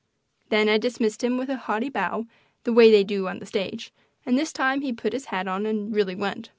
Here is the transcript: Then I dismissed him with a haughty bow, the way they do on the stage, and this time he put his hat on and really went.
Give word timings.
Then 0.49 0.67
I 0.67 0.79
dismissed 0.79 1.23
him 1.23 1.37
with 1.37 1.47
a 1.47 1.57
haughty 1.57 1.87
bow, 1.89 2.25
the 2.63 2.73
way 2.73 2.89
they 2.89 3.03
do 3.03 3.27
on 3.27 3.37
the 3.37 3.45
stage, 3.45 3.93
and 4.25 4.35
this 4.35 4.51
time 4.51 4.81
he 4.81 4.91
put 4.93 5.13
his 5.13 5.25
hat 5.25 5.47
on 5.47 5.67
and 5.67 5.93
really 5.95 6.15
went. 6.15 6.49